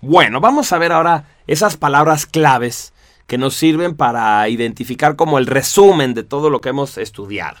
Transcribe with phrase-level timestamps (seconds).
[0.00, 2.92] Bueno, vamos a ver ahora esas palabras claves
[3.26, 7.58] que nos sirven para identificar como el resumen de todo lo que hemos estudiado.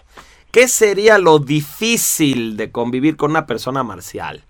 [0.52, 4.44] ¿Qué sería lo difícil de convivir con una persona marcial?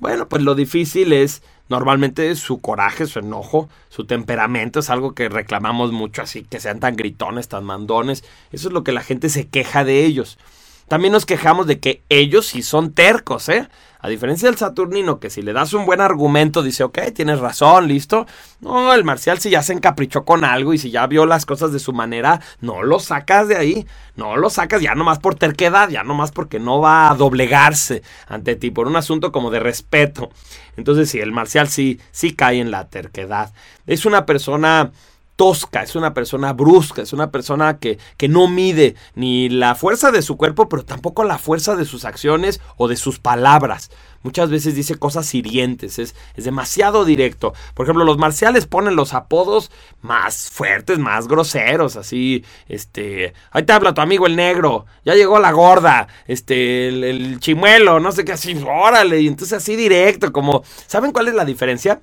[0.00, 5.28] Bueno, pues lo difícil es normalmente su coraje, su enojo, su temperamento, es algo que
[5.28, 8.24] reclamamos mucho así, que sean tan gritones, tan mandones.
[8.50, 10.38] Eso es lo que la gente se queja de ellos.
[10.88, 13.68] También nos quejamos de que ellos sí son tercos, ¿eh?
[14.04, 17.88] A diferencia del Saturnino, que si le das un buen argumento, dice, ok, tienes razón,
[17.88, 18.26] listo.
[18.60, 21.72] No, el Marcial si ya se encaprichó con algo y si ya vio las cosas
[21.72, 23.86] de su manera, no lo sacas de ahí.
[24.14, 28.56] No lo sacas ya nomás por terquedad, ya nomás porque no va a doblegarse ante
[28.56, 30.30] ti, por un asunto como de respeto.
[30.76, 33.54] Entonces, sí, el Marcial sí, sí cae en la terquedad.
[33.86, 34.92] Es una persona
[35.36, 40.10] tosca, es una persona brusca, es una persona que, que, no mide ni la fuerza
[40.10, 43.90] de su cuerpo, pero tampoco la fuerza de sus acciones o de sus palabras.
[44.22, 47.52] Muchas veces dice cosas hirientes, es, es demasiado directo.
[47.74, 49.70] Por ejemplo, los marciales ponen los apodos
[50.00, 55.38] más fuertes, más groseros, así, este, ahí te habla tu amigo el negro, ya llegó
[55.40, 60.32] la gorda, este, el, el chimuelo, no sé qué, así, órale, y entonces así directo,
[60.32, 62.00] como, ¿saben cuál es la diferencia?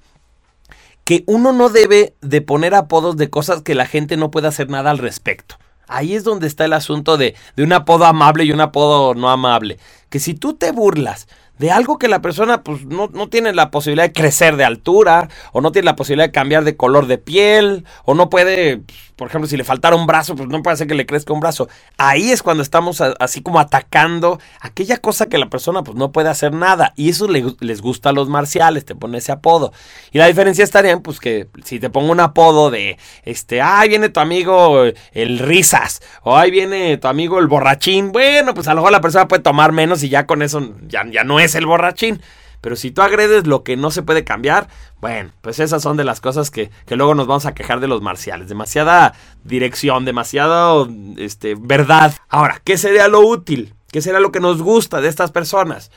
[1.11, 4.69] Que uno no debe de poner apodos de cosas que la gente no puede hacer
[4.69, 5.57] nada al respecto.
[5.89, 9.29] Ahí es donde está el asunto de, de un apodo amable y un apodo no
[9.29, 9.77] amable.
[10.09, 11.27] Que si tú te burlas
[11.61, 15.29] de algo que la persona pues no, no, tiene la posibilidad de crecer de altura,
[15.51, 19.11] o no tiene la posibilidad de cambiar de color de piel, o no puede, pues,
[19.15, 21.39] por ejemplo, si le faltara un brazo, pues no puede hacer que le crezca un
[21.39, 21.69] brazo.
[21.99, 26.29] Ahí es cuando estamos así como atacando aquella cosa que la persona pues no puede
[26.29, 26.93] hacer nada.
[26.95, 29.73] Y eso le, les gusta a los marciales, te pone ese apodo.
[30.11, 33.89] Y la diferencia estaría en pues que si te pongo un apodo de, este, ahí
[33.89, 38.71] viene tu amigo el risas, o ahí viene tu amigo el borrachín, bueno, pues a
[38.73, 41.50] lo mejor la persona puede tomar menos y ya con eso ya, ya no es
[41.55, 42.21] el borrachín.
[42.61, 44.67] Pero si tú agredes lo que no se puede cambiar,
[45.01, 47.87] bueno, pues esas son de las cosas que, que luego nos vamos a quejar de
[47.87, 48.49] los marciales.
[48.49, 49.13] Demasiada
[49.43, 52.13] dirección, demasiada este, verdad.
[52.29, 53.73] Ahora, ¿qué sería lo útil?
[53.91, 55.91] ¿Qué sería lo que nos gusta de estas personas?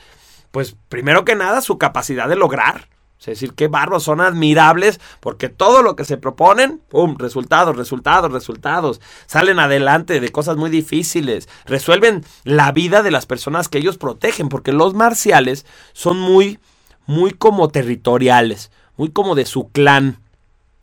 [0.51, 2.87] Pues primero que nada, su capacidad de lograr.
[3.19, 7.15] Es decir, qué barbos, son admirables porque todo lo que se proponen, ¡pum!
[7.17, 9.01] Resultados, resultados, resultados.
[9.25, 11.49] Salen adelante de cosas muy difíciles.
[11.65, 16.59] Resuelven la vida de las personas que ellos protegen porque los marciales son muy,
[17.07, 20.19] muy como territoriales, muy como de su clan.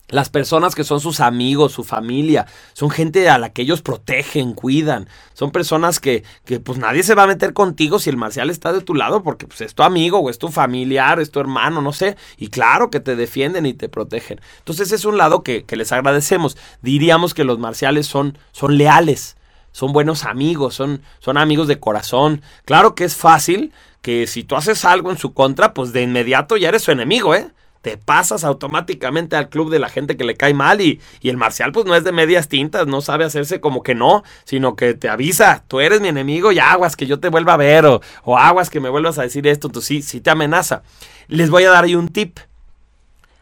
[0.08, 4.52] Las personas que son sus amigos, su familia, son gente a la que ellos protegen,
[4.52, 5.08] cuidan.
[5.32, 8.74] Son personas que, que, pues nadie se va a meter contigo si el marcial está
[8.74, 11.80] de tu lado porque pues, es tu amigo o es tu familiar, es tu hermano,
[11.80, 12.16] no sé.
[12.36, 14.40] Y claro que te defienden y te protegen.
[14.58, 16.58] Entonces es un lado que, que les agradecemos.
[16.82, 19.36] Diríamos que los marciales son, son leales,
[19.72, 22.42] son buenos amigos, son, son amigos de corazón.
[22.66, 26.58] Claro que es fácil que si tú haces algo en su contra, pues de inmediato
[26.58, 27.50] ya eres su enemigo, ¿eh?
[27.82, 31.36] Te pasas automáticamente al club de la gente que le cae mal y, y, el
[31.36, 34.94] marcial pues no es de medias tintas, no sabe hacerse como que no, sino que
[34.94, 38.00] te avisa, tú eres mi enemigo y aguas que yo te vuelva a ver o,
[38.24, 40.82] o aguas que me vuelvas a decir esto, entonces sí, sí te amenaza.
[41.26, 42.38] Les voy a dar ahí un tip.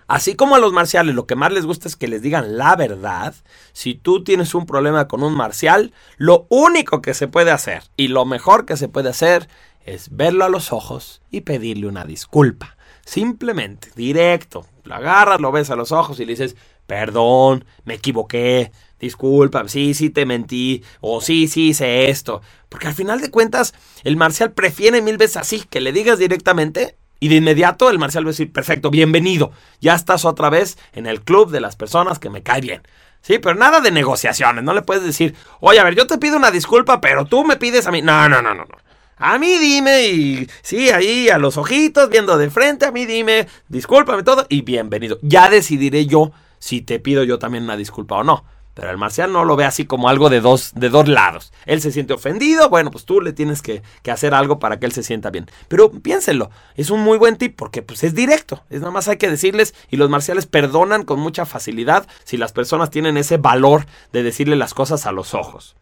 [0.09, 2.75] Así como a los marciales lo que más les gusta es que les digan la
[2.75, 3.33] verdad,
[3.73, 8.09] si tú tienes un problema con un marcial, lo único que se puede hacer y
[8.09, 9.49] lo mejor que se puede hacer
[9.85, 12.77] es verlo a los ojos y pedirle una disculpa.
[13.11, 14.65] Simplemente, directo.
[14.85, 16.55] Lo agarras, lo ves a los ojos y le dices,
[16.87, 22.41] perdón, me equivoqué, disculpa, sí, sí te mentí, o sí, sí hice esto.
[22.69, 26.99] Porque al final de cuentas, el marcial prefiere mil veces así, que le digas directamente
[27.19, 29.51] y de inmediato el marcial va a decir, perfecto, bienvenido,
[29.81, 32.83] ya estás otra vez en el club de las personas que me cae bien.
[33.23, 36.37] Sí, pero nada de negociaciones, no le puedes decir, oye, a ver, yo te pido
[36.37, 38.03] una disculpa, pero tú me pides a mí.
[38.03, 38.90] No, no, no, no, no.
[39.23, 43.47] A mí dime y sí, ahí a los ojitos, viendo de frente, a mí dime,
[43.69, 45.19] discúlpame todo y bienvenido.
[45.21, 48.47] Ya decidiré yo si te pido yo también una disculpa o no.
[48.73, 51.53] Pero el marcial no lo ve así como algo de dos, de dos lados.
[51.67, 54.87] Él se siente ofendido, bueno, pues tú le tienes que, que, hacer algo para que
[54.87, 55.51] él se sienta bien.
[55.69, 58.65] Pero piénsenlo, es un muy buen tip porque pues es directo.
[58.71, 62.53] Es nada más hay que decirles y los marciales perdonan con mucha facilidad si las
[62.53, 63.85] personas tienen ese valor
[64.15, 65.77] de decirle las cosas a los ojos.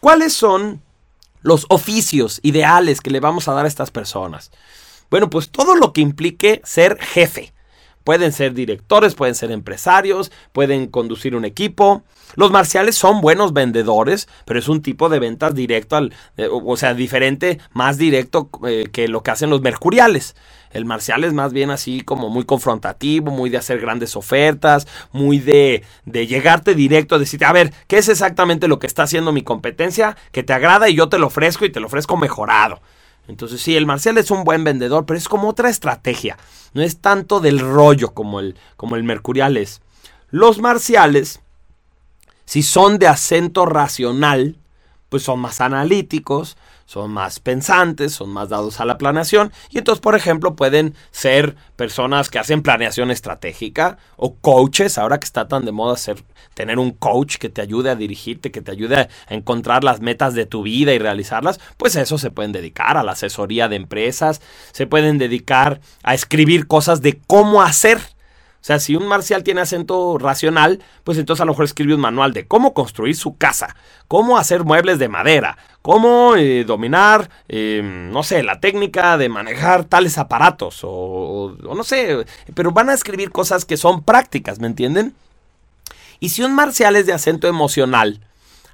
[0.00, 0.82] ¿Cuáles son
[1.44, 4.50] los oficios ideales que le vamos a dar a estas personas?
[5.10, 7.53] Bueno, pues todo lo que implique ser jefe.
[8.04, 12.02] Pueden ser directores, pueden ser empresarios, pueden conducir un equipo.
[12.36, 16.76] Los marciales son buenos vendedores, pero es un tipo de ventas directo al, eh, o
[16.76, 20.36] sea, diferente, más directo eh, que lo que hacen los mercuriales.
[20.70, 25.38] El marcial es más bien así como muy confrontativo, muy de hacer grandes ofertas, muy
[25.38, 29.42] de, de llegarte directo decirte, a ver, ¿qué es exactamente lo que está haciendo mi
[29.42, 32.82] competencia que te agrada y yo te lo ofrezco y te lo ofrezco mejorado?
[33.28, 36.36] Entonces sí, el marcial es un buen vendedor, pero es como otra estrategia.
[36.74, 39.80] No es tanto del rollo como el, como el mercurial es.
[40.30, 41.40] Los marciales,
[42.44, 44.56] si son de acento racional,
[45.08, 50.00] pues son más analíticos, son más pensantes, son más dados a la planeación y entonces,
[50.00, 55.64] por ejemplo, pueden ser personas que hacen planeación estratégica o coaches, ahora que está tan
[55.64, 56.22] de moda ser,
[56.54, 60.34] tener un coach que te ayude a dirigirte, que te ayude a encontrar las metas
[60.34, 64.40] de tu vida y realizarlas, pues eso se pueden dedicar, a la asesoría de empresas,
[64.72, 68.13] se pueden dedicar a escribir cosas de cómo hacer
[68.66, 72.32] sea, si un marcial tiene acento racional, pues entonces a lo mejor escribe un manual
[72.32, 73.76] de cómo construir su casa,
[74.08, 79.84] cómo hacer muebles de madera, cómo eh, dominar, em, no sé, la técnica de manejar
[79.84, 82.24] tales aparatos, o, o no sé,
[82.54, 85.14] pero van a escribir cosas que son prácticas, ¿me entienden?
[86.18, 88.20] Y si un marcial es de acento emocional,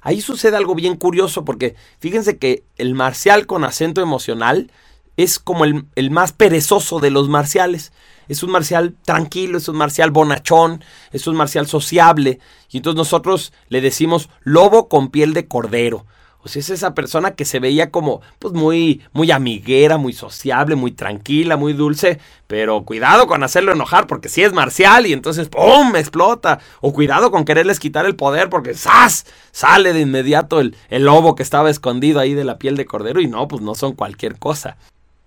[0.01, 4.71] ahí sucede algo bien curioso, porque fíjense que el marcial con acento emocional
[5.17, 7.91] es como el, el más perezoso de los marciales
[8.31, 10.81] es un marcial tranquilo, es un marcial bonachón,
[11.11, 12.39] es un marcial sociable.
[12.69, 16.05] Y entonces nosotros le decimos lobo con piel de cordero.
[16.43, 20.75] O sea, es esa persona que se veía como, pues muy, muy amiguera, muy sociable,
[20.75, 22.19] muy tranquila, muy dulce.
[22.47, 25.97] Pero cuidado con hacerlo enojar, porque si es marcial y entonces ¡pum!
[25.97, 26.59] explota.
[26.79, 29.25] O cuidado con quererles quitar el poder, porque ¡zas!
[29.51, 33.19] sale de inmediato el, el lobo que estaba escondido ahí de la piel de cordero.
[33.19, 34.77] Y no, pues no son cualquier cosa.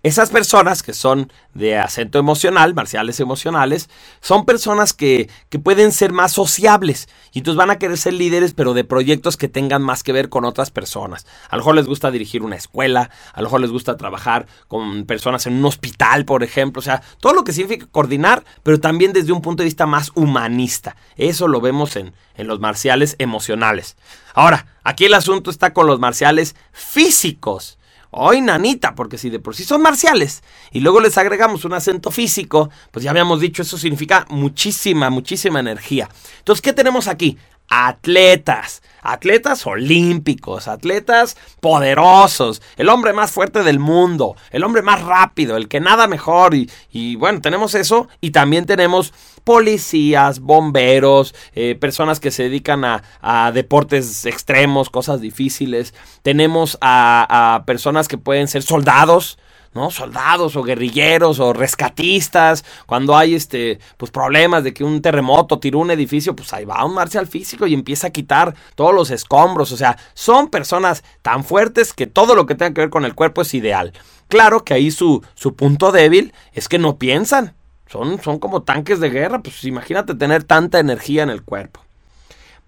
[0.05, 3.89] Esas personas que son de acento emocional, marciales emocionales,
[4.21, 8.53] son personas que, que, pueden ser más sociables y entonces van a querer ser líderes,
[8.53, 11.27] pero de proyectos que tengan más que ver con otras personas.
[11.49, 15.06] A lo mejor les gusta dirigir una escuela, a lo mejor les gusta trabajar con
[15.06, 19.15] personas en un hospital, por ejemplo, o sea, todo lo que significa coordinar, pero también
[19.15, 20.97] desde un punto de vista más humanista.
[21.17, 23.97] Eso lo vemos en, en los marciales emocionales.
[24.35, 27.79] Ahora, aquí el asunto está con los marciales físicos.
[28.16, 32.12] Hoy nanita, porque si de por sí son marciales y luego les agregamos un acento
[32.12, 36.08] físico, pues ya habíamos dicho, eso significa muchísima, muchísima energía.
[36.38, 37.37] Entonces, ¿qué tenemos aquí?
[37.69, 45.56] Atletas, atletas olímpicos, atletas poderosos, el hombre más fuerte del mundo, el hombre más rápido,
[45.56, 46.55] el que nada mejor.
[46.55, 49.12] Y, bueno, tenemos eso y también tenemos
[49.44, 55.94] policías, bomberos, eh, personas que se dedican a, deportes extremos, cosas difíciles.
[56.22, 59.38] Tenemos a personas que pueden ser soldados,
[59.75, 59.91] ¿no?
[59.91, 65.81] Soldados o guerrilleros o rescatistas, cuando hay este, pues problemas de que un terremoto tiró
[65.81, 69.73] un edificio, pues ahí va un marcial físico y empieza a quitar todos los escombros,
[69.73, 73.15] o sea, son personas tan fuertes que todo lo que tenga que ver con el
[73.15, 73.93] cuerpo es ideal.
[74.29, 77.55] Claro que ahí su, su punto débil es que no piensan,
[77.87, 81.81] son, son como tanques de guerra, pues imagínate tener tanta energía en el cuerpo.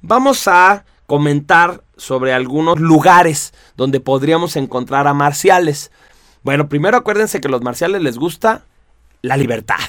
[0.02, 5.91] Vamos a comentar sobre algunos lugares donde podríamos encontrar a marciales.
[6.46, 8.62] Bueno, primero acuérdense que a los marciales les gusta
[9.20, 9.81] la libertad.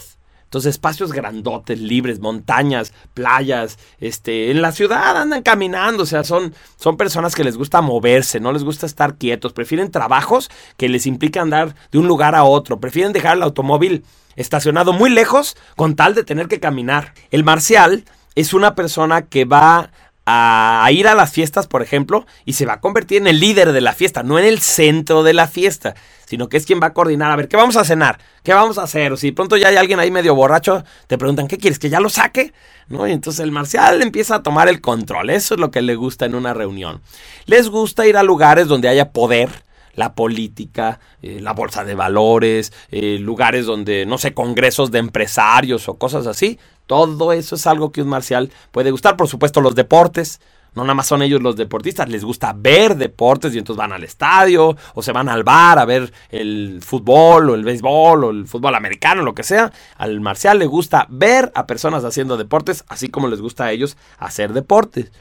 [0.45, 6.55] Entonces, espacios grandotes, libres, montañas, playas, este, en la ciudad andan caminando, o sea, son,
[6.77, 11.05] son personas que les gusta moverse, no les gusta estar quietos, prefieren trabajos que les
[11.05, 14.03] implican andar de un lugar a otro, prefieren dejar el automóvil
[14.35, 17.13] estacionado muy lejos con tal de tener que caminar.
[17.29, 18.03] El marcial
[18.33, 19.91] es una persona que va
[20.29, 23.71] a ir a las fiestas, por ejemplo, y se va a convertir en el líder
[23.71, 25.95] de la fiesta, no en el centro de la fiesta,
[26.25, 28.19] sino que es quien va a coordinar, a ver, ¿qué vamos a cenar?
[28.43, 29.17] ¿Qué vamos a hacer?
[29.17, 31.79] Si pronto ya hay alguien ahí medio borracho, te preguntan, ¿qué quieres?
[31.79, 32.51] ¿Que ya lo saque?
[32.89, 33.07] ¿No?
[33.07, 36.25] Y entonces el marcial empieza a tomar el control, eso es lo que le gusta
[36.25, 37.01] en una reunión.
[37.45, 39.63] Les gusta ir a lugares donde haya poder,
[39.97, 45.89] la política, eh, la bolsa de valores, eh, lugares donde, no sé, congresos de empresarios
[45.89, 46.59] o cosas así.
[46.85, 49.17] Todo eso es algo que un marcial puede gustar.
[49.17, 50.39] Por supuesto, los deportes.
[50.75, 54.03] No nada más son ellos los deportistas, les gusta ver deportes y entonces van al
[54.03, 58.45] estadio o se van al bar a ver el fútbol o el béisbol o el
[58.45, 59.71] fútbol americano, lo que sea.
[59.97, 63.97] Al marcial le gusta ver a personas haciendo deportes, así como les gusta a ellos
[64.19, 65.11] hacer deportes.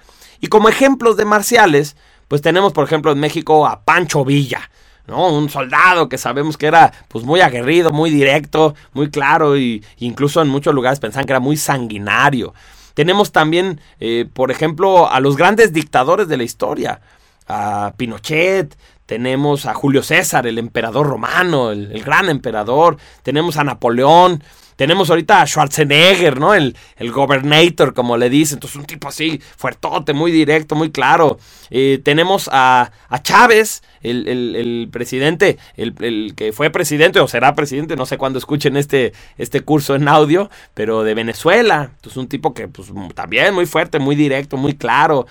[0.41, 1.97] Y como ejemplos de marciales,
[2.29, 4.71] pues tenemos, por ejemplo, en México a Pancho Villa.
[5.07, 5.29] ¿no?
[5.29, 10.43] Un soldado que sabemos que era pues muy aguerrido, muy directo, muy claro y incluso
[10.43, 12.55] en muchos lugares pensaban que era muy sanguinario.
[12.95, 17.01] Tenemos también, eh, por ejemplo, a los grandes dictadores de la historia,
[17.47, 24.43] a Pinochet, tenemos a Julio César, el emperador romano, el gran emperador, tenemos a Napoleón,
[24.77, 26.55] tenemos ahorita a Schwarzenegger, ¿no?
[26.55, 28.57] El, el gobernator, como le dicen.
[28.57, 31.39] Entonces, un tipo así, fuertote, muy directo, muy claro.
[31.71, 37.97] Eh, tenemos a, a Chávez, el, el, presidente, el, que fue presidente o será presidente,
[37.97, 41.91] no sé cuándo escuchen este, este curso en audio, pero de Venezuela.
[41.97, 45.27] Entonces, un tipo que, pues, también muy fuerte, muy directo, muy claro.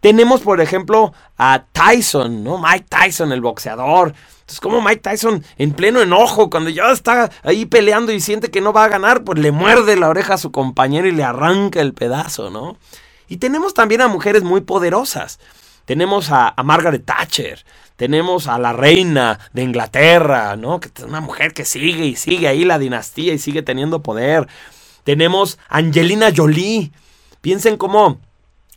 [0.00, 2.58] Tenemos, por ejemplo, a Tyson, ¿no?
[2.58, 4.14] Mike Tyson, el boxeador.
[4.40, 8.60] Entonces, como Mike Tyson, en pleno enojo, cuando ya está ahí peleando y siente que
[8.60, 11.80] no va a ganar, pues le muerde la oreja a su compañero y le arranca
[11.80, 12.76] el pedazo, ¿no?
[13.28, 15.38] Y tenemos también a mujeres muy poderosas.
[15.84, 17.64] Tenemos a, Margaret Thatcher,
[17.96, 20.80] tenemos a la reina de Inglaterra, ¿no?
[20.80, 24.48] Que es una mujer que sigue y sigue ahí la dinastía y sigue teniendo poder.
[25.04, 26.92] Tenemos a Angelina Jolie.
[27.40, 28.20] Piensen cómo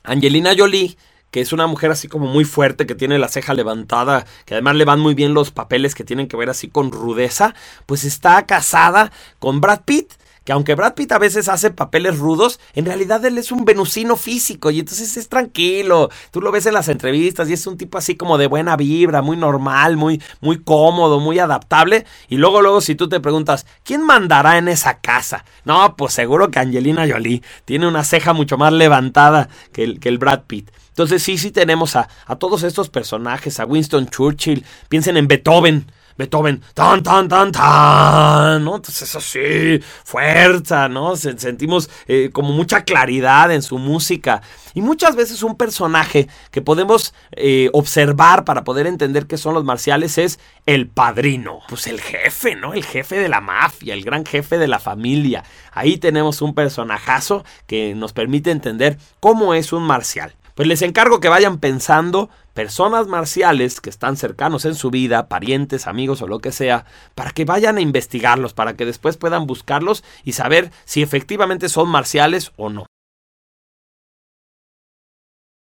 [0.03, 0.97] Angelina Jolie
[1.31, 4.75] que es una mujer así como muy fuerte, que tiene la ceja levantada, que además
[4.75, 8.45] le van muy bien los papeles que tienen que ver así con rudeza, pues está
[8.45, 13.23] casada con Brad Pitt que aunque Brad Pitt a veces hace papeles rudos, en realidad
[13.25, 16.09] él es un venusino físico y entonces es tranquilo.
[16.31, 19.21] Tú lo ves en las entrevistas y es un tipo así como de buena vibra,
[19.21, 22.05] muy normal, muy, muy cómodo, muy adaptable.
[22.27, 25.45] Y luego, luego, si tú te preguntas, ¿quién mandará en esa casa?
[25.63, 30.09] No, pues seguro que Angelina Jolie tiene una ceja mucho más levantada que el, que
[30.09, 30.71] el Brad Pitt.
[30.89, 35.85] Entonces sí, sí tenemos a, a todos estos personajes, a Winston Churchill, piensen en Beethoven.
[36.21, 38.75] Beethoven, tan, tan, tan, tan, ¿no?
[38.75, 41.15] Entonces eso sí, fuerza, ¿no?
[41.15, 44.41] sentimos eh, como mucha claridad en su música.
[44.73, 49.63] Y muchas veces un personaje que podemos eh, observar para poder entender qué son los
[49.63, 51.59] marciales es el padrino.
[51.67, 52.73] Pues el jefe, ¿no?
[52.73, 55.43] El jefe de la mafia, el gran jefe de la familia.
[55.71, 60.35] Ahí tenemos un personajazo que nos permite entender cómo es un marcial.
[60.55, 65.87] Pues les encargo que vayan pensando personas marciales que están cercanos en su vida, parientes,
[65.87, 70.03] amigos o lo que sea, para que vayan a investigarlos, para que después puedan buscarlos
[70.23, 72.90] y saber si efectivamente son marciales o no.